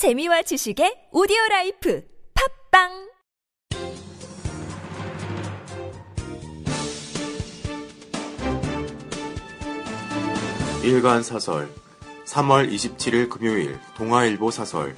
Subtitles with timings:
[0.00, 2.02] 재미와 지식의 오디오 라이프
[2.70, 3.10] 팟빵!
[10.82, 11.68] 일간 사설
[12.24, 14.96] 3월 27일 금요일 동아일보 사설.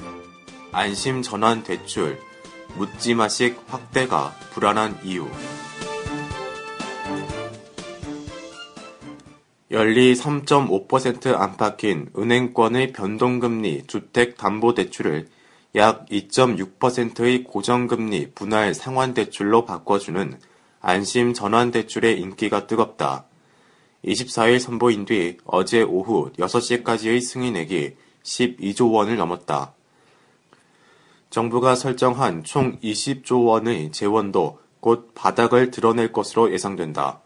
[0.71, 2.21] 안심 전환 대출
[2.77, 5.29] 묻지마식 확대가 불안한 이유
[9.73, 15.29] 연리 3.5% 안팎인 은행권의 변동금리 주택담보대출을
[15.77, 20.39] 약 2.6%의 고정금리 분할 상환대출로 바꿔주는
[20.83, 23.25] 안심 전환대출의 인기가 뜨겁다.
[24.05, 29.73] 24일 선보인 뒤 어제 오후 6시까지의 승인액이 12조 원을 넘었다.
[31.31, 37.22] 정부가 설정한 총 20조 원의 재원도 곧 바닥을 드러낼 것으로 예상된다.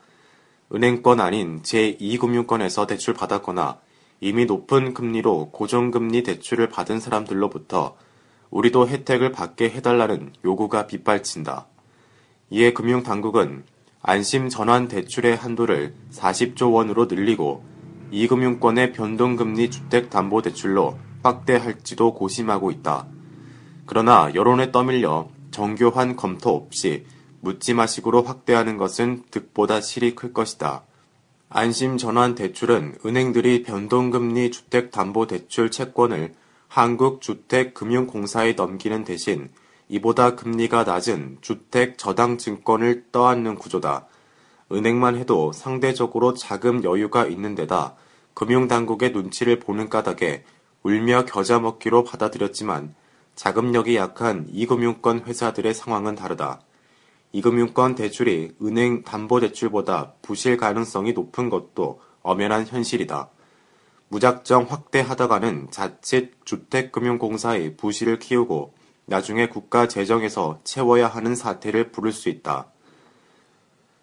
[0.75, 3.79] 은행권 아닌 제2금융권에서 대출 받았거나
[4.21, 7.97] 이미 높은 금리로 고정금리 대출을 받은 사람들로부터
[8.51, 11.67] 우리도 혜택을 받게 해달라는 요구가 빗발친다.
[12.51, 13.65] 이에 금융당국은
[14.03, 17.65] 안심 전환 대출의 한도를 40조 원으로 늘리고
[18.11, 23.07] 이금융권의 변동금리 주택담보대출로 확대할지도 고심하고 있다.
[23.85, 27.05] 그러나 여론에 떠밀려 정교한 검토 없이
[27.41, 30.85] 묻지마식으로 확대하는 것은 득보다 실이 클 것이다.
[31.49, 36.35] 안심 전환 대출은 은행들이 변동금리 주택담보대출 채권을
[36.69, 39.51] 한국주택금융공사에 넘기는 대신
[39.89, 44.07] 이보다 금리가 낮은 주택 저당 증권을 떠안는 구조다.
[44.73, 47.95] 은행만 해도 상대적으로 자금 여유가 있는 데다
[48.35, 50.45] 금융당국의 눈치를 보는 까닭에
[50.83, 52.95] 울며 겨자 먹기로 받아들였지만
[53.37, 56.61] 자금력이 약한 이금융권 회사들의 상황은 다르다.
[57.37, 63.29] 이금융권 대출이 은행 담보대출보다 부실 가능성이 높은 것도 엄연한 현실이다.
[64.09, 68.73] 무작정 확대하다가는 자칫 주택금융공사의 부실을 키우고
[69.05, 72.69] 나중에 국가 재정에서 채워야 하는 사태를 부를 수 있다.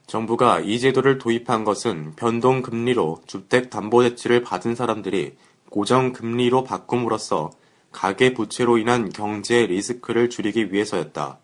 [0.06, 5.38] 정부가 이 제도를 도입한 것은 변동금리로 주택담보대출을 받은 사람들이
[5.72, 7.50] 고정금리로 바꿈으로써
[7.92, 11.40] 가계부채로 인한 경제 리스크를 줄이기 위해서였다.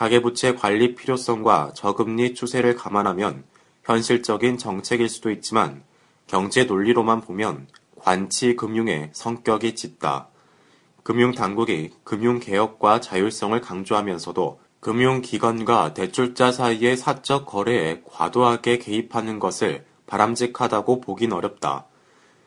[0.00, 3.44] 가계부채 관리 필요성과 저금리 추세를 감안하면
[3.84, 5.82] 현실적인 정책일 수도 있지만
[6.26, 7.66] 경제 논리로만 보면
[7.98, 10.28] 관치 금융의 성격이 짙다.
[11.02, 19.84] 금융 당국이 금융 개혁과 자율성을 강조하면서도 금융 기관과 대출자 사이의 사적 거래에 과도하게 개입하는 것을
[20.06, 21.84] 바람직하다고 보긴 어렵다.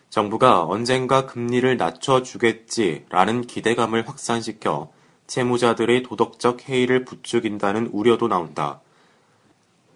[0.10, 4.92] 정부가 언젠가 금리를 낮춰주겠지라는 기대감을 확산시켜
[5.28, 8.82] 채무자들의 도덕적 해이를 부추긴다는 우려도 나온다.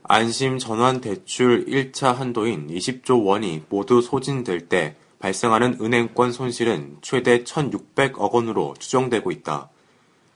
[0.03, 8.31] 안심 전환 대출 1차 한도인 20조 원이 모두 소진될 때 발생하는 은행권 손실은 최대 1,600억
[8.31, 9.69] 원으로 추정되고 있다.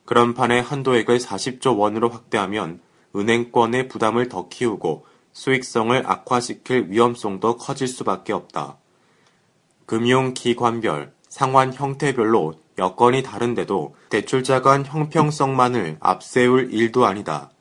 [0.06, 2.81] 그런 판에 한도액을 40조 원으로 확대하면
[3.16, 8.78] 은행권의 부담을 더 키우고 수익성을 악화시킬 위험성도 커질 수밖에 없다.
[9.85, 17.51] 금융기관별, 상환 형태별로 여건이 다른데도 대출자 간 형평성만을 앞세울 일도 아니다.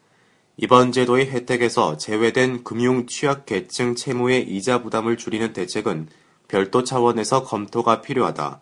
[0.57, 6.09] 이번 제도의 혜택에서 제외된 금융 취약 계층 채무의 이자 부담을 줄이는 대책은
[6.49, 8.61] 별도 차원에서 검토가 필요하다.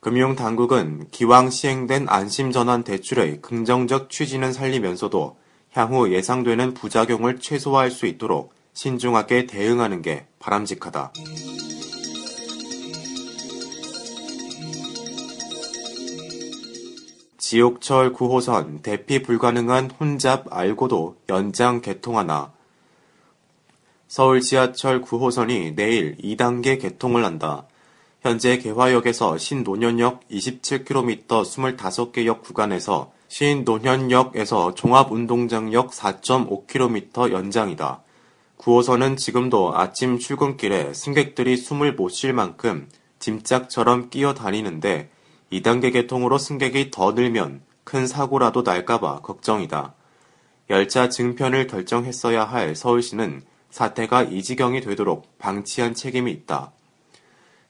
[0.00, 5.36] 금융당국은 기왕 시행된 안심전환 대출의 긍정적 취지는 살리면서도
[5.70, 11.12] 향후 예상되는 부작용을 최소화할 수 있도록 신중하게 대응하는 게 바람직하다.
[17.52, 22.50] 지옥철 9호선 대피 불가능한 혼잡 알고도 연장 개통하나
[24.08, 27.66] 서울 지하철 9호선이 내일 2단계 개통을 한다.
[28.22, 38.02] 현재 개화역에서 신노년역 27km 25개 역 구간에서 신노년역에서 종합운동장역 4.5km 연장이다.
[38.56, 42.88] 9호선은 지금도 아침 출근길에 승객들이 숨을 못 쉴 만큼
[43.18, 45.11] 짐짝처럼 끼어 다니는데
[45.52, 49.94] 2단계 개통으로 승객이 더 늘면 큰 사고라도 날까봐 걱정이다.
[50.70, 56.72] 열차 증편을 결정했어야 할 서울시는 사태가 이 지경이 되도록 방치한 책임이 있다.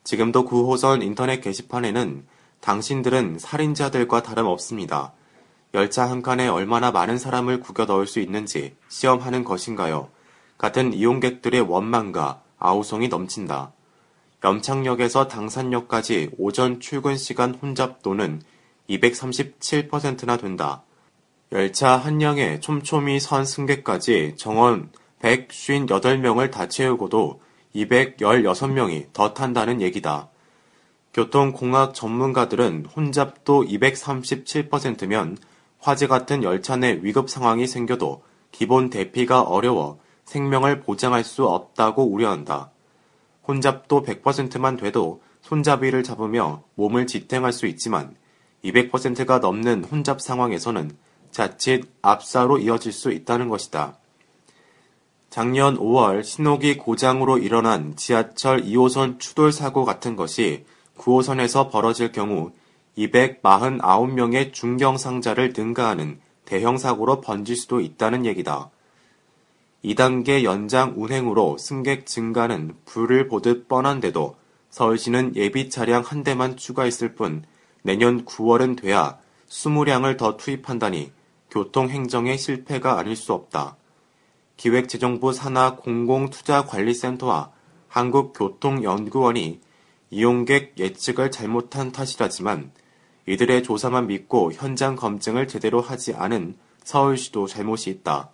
[0.05, 2.25] 지금도 9호선 인터넷 게시판에는
[2.61, 5.13] 당신들은 살인자들과 다름없습니다.
[5.75, 10.11] 열차 한 칸에 얼마나 많은 사람을 구겨 넣을 수 있는지 시험하는 것인가요?
[10.59, 13.73] 같은 이용객들의 원망과 아우성이 넘친다.
[14.45, 18.43] 염창역에서 당산역까지 오전 출근 시간 혼잡도는
[18.91, 20.83] 237%나 된다.
[21.53, 24.91] 열차 한량에 촘촘히 선 승객까지 정원
[25.21, 27.41] 158명을 다 채우고도
[27.77, 30.29] 216명이 더 탄다는 얘기다.
[31.15, 35.39] 교통공학 전문가들은 혼잡도 237%면
[35.79, 42.72] 화재 같은 열차 내 위급 상황이 생겨도 기본 대피가 어려워 생명을 보장할 수 없다고 우려한다.
[43.47, 48.15] 혼잡도 100%만 돼도 손잡이를 잡으며 몸을 지탱할 수 있지만
[48.65, 50.93] 200%가 넘는 혼잡 상황에서는
[51.31, 53.99] 자칫 압사로 이어질 수 있다는 것이다.
[55.31, 60.67] 작년 5월 신호기 고장으로 일어난 지하철 2호선 추돌 사고 같은 것이
[60.99, 62.53] 9호선에서 벌어질 경우
[62.99, 68.71] 249명의 중경 상자를 능가하는 대형 사고로 번질 수도 있다는 얘기다.
[69.85, 74.37] 2단계 연장 운행으로 승객 증가는 불을 보듯 뻔한데도
[74.71, 77.45] 서울시는 예비 차량 한 대만 추가했을 뿐
[77.83, 79.19] 내년 9월은 돼야
[79.49, 81.13] 20량을 더 투입한다니
[81.51, 83.77] 교통행정의 실패가 아닐 수 없다.
[84.57, 87.51] 기획재정부 산하 공공투자관리센터와
[87.89, 89.61] 한국교통연구원이
[90.11, 92.71] 이용객 예측을 잘못한 탓이라지만
[93.27, 98.31] 이들의 조사만 믿고 현장 검증을 제대로 하지 않은 서울시도 잘못이 있다.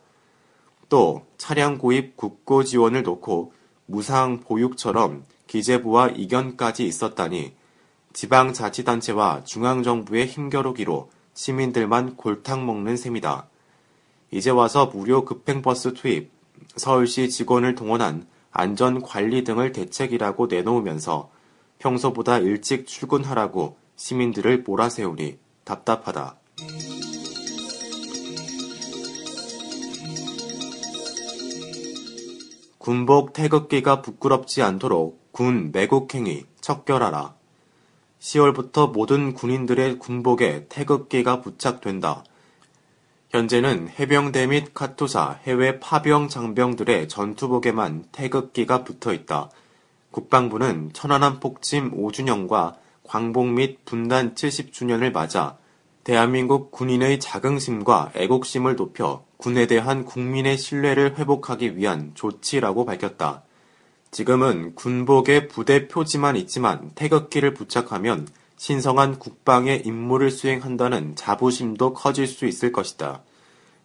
[0.88, 3.52] 또 차량 구입 국고 지원을 놓고
[3.86, 7.54] 무상 보육처럼 기재부와 이견까지 있었다니
[8.12, 13.48] 지방자치단체와 중앙정부의 힘겨루기로 시민들만 골탕 먹는 셈이다.
[14.30, 16.30] 이제 와서 무료 급행버스 투입,
[16.76, 21.30] 서울시 직원을 동원한 안전관리 등을 대책이라고 내놓으면서
[21.78, 26.36] 평소보다 일찍 출근하라고 시민들을 몰아세우니 답답하다.
[32.88, 37.34] 군복 태극기가 부끄럽지 않도록 군 매국행위 척결하라.
[38.18, 42.24] 10월부터 모든 군인들의 군복에 태극기가 부착된다.
[43.28, 49.50] 현재는 해병대 및 카투사, 해외 파병 장병들의 전투복에만 태극기가 붙어 있다.
[50.10, 55.58] 국방부는 천안함 폭침 5주년과 광복 및 분단 70주년을 맞아
[56.04, 63.44] 대한민국 군인의 자긍심과 애국심을 높여 군에 대한 국민의 신뢰를 회복하기 위한 조치라고 밝혔다.
[64.10, 68.26] 지금은 군복에 부대 표지만 있지만 태극기를 부착하면
[68.56, 73.22] 신성한 국방의 임무를 수행한다는 자부심도 커질 수 있을 것이다.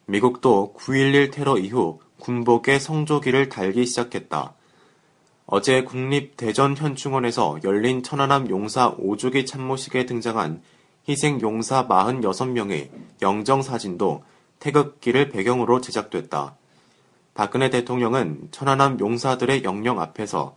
[0.08, 4.56] 미국도 9.11 테러 이후 군복에 성조기를 달기 시작했다.
[5.46, 10.64] 어제 국립대전현충원에서 열린 천안함 용사 5주기 참모식에 등장한
[11.08, 12.90] 희생 용사 46명의
[13.22, 14.24] 영정사진도
[14.64, 16.56] 태극기를 배경으로 제작됐다.
[17.34, 20.56] 박근혜 대통령은 천안함 용사들의 영령 앞에서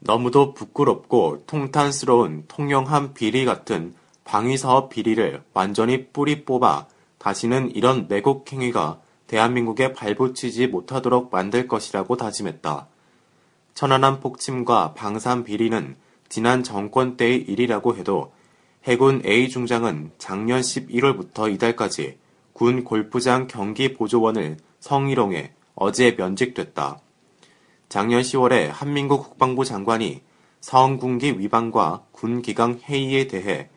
[0.00, 3.94] 너무도 부끄럽고 통탄스러운 통영함 비리 같은
[4.24, 6.86] 방위사업 비리를 완전히 뿌리 뽑아
[7.16, 12.86] 다시는 이런 매국 행위가 대한민국에 발붙이지 못하도록 만들 것이라고 다짐했다.
[13.72, 15.96] 천안함 폭침과 방산 비리는
[16.28, 18.32] 지난 정권 때의 일이라고 해도
[18.84, 22.18] 해군 A 중장은 작년 11월부터 이달까지
[22.54, 27.00] 군 골프장 경기 보조원을 성희롱해 어제 면직됐다.
[27.88, 30.22] 작년 10월에 한민국 국방부 장관이
[30.60, 33.68] 성군기 위반과 군기강 해이에 대해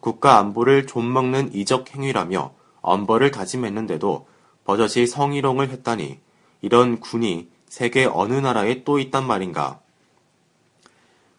[0.00, 4.26] 국가 안보를 좀먹는 이적 행위라며 엄벌을 다짐했는데도
[4.64, 6.18] 버젓이 성희롱을 했다니
[6.62, 9.80] 이런 군이 세계 어느 나라에 또 있단 말인가.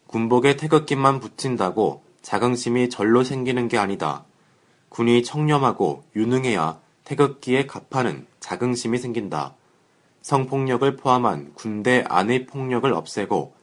[0.06, 4.24] 군복에 태극기만 붙인다고 자긍심이 절로 생기는 게 아니다.
[4.90, 9.54] 군이 청렴하고 유능해야 태극기에 갑하는 자긍심이 생긴다.
[10.22, 13.54] 성폭력을 포함한 군대 안의 폭력을 없애고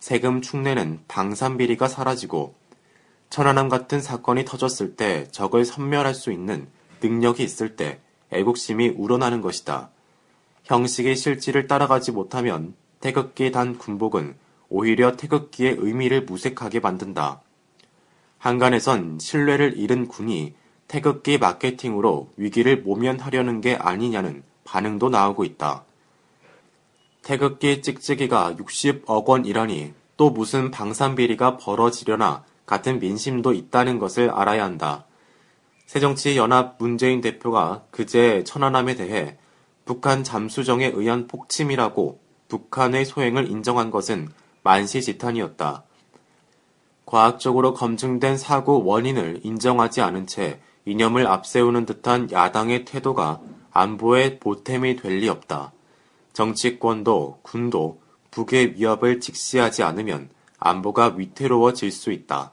[0.00, 2.54] 세금 축내는 방산비리가 사라지고
[3.30, 6.68] 천안함 같은 사건이 터졌을 때 적을 섬멸할 수 있는
[7.02, 8.00] 능력이 있을 때
[8.30, 9.90] 애국심이 우러나는 것이다.
[10.64, 14.36] 형식의 실질을 따라가지 못하면 태극기 단 군복은
[14.68, 17.42] 오히려 태극기의 의미를 무색하게 만든다.
[18.38, 20.54] 한간에선 신뢰를 잃은 군이
[20.88, 25.84] 태극기 마케팅으로 위기를 모면하려는 게 아니냐는 반응도 나오고 있다.
[27.22, 35.04] 태극기 찍찍이가 60억 원이라니 또 무슨 방산비리가 벌어지려나 같은 민심도 있다는 것을 알아야 한다.
[35.86, 39.38] 새정치연합 문재인 대표가 그제 천안함에 대해
[39.84, 44.28] 북한 잠수정에 의한 폭침이라고 북한의 소행을 인정한 것은
[44.62, 45.84] 만시지탄이었다.
[47.06, 53.40] 과학적으로 검증된 사고 원인을 인정하지 않은 채 이념을 앞세우는 듯한 야당의 태도가
[53.72, 55.72] 안보의 보탬이 될 리 없다.
[56.32, 62.52] 정치권도 군도 북의 위협을 직시하지 않으면 안보가 위태로워질 수 있다.